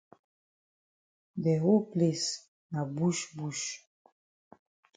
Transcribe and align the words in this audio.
De 1.43 1.53
whole 1.63 1.85
place 1.93 2.29
na 2.71 2.81
bush 2.95 3.21
bush. 3.37 3.65